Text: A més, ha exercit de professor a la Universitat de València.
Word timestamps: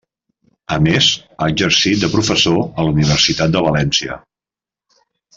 A 0.75 0.77
més, 0.85 1.09
ha 1.39 1.49
exercit 1.55 1.99
de 2.03 2.09
professor 2.15 2.57
a 2.63 2.85
la 2.87 2.93
Universitat 2.97 3.53
de 3.57 3.63
València. 3.69 4.17